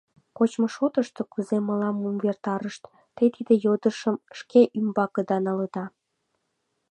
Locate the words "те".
3.15-3.23